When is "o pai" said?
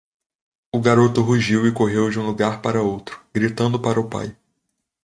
3.99-4.35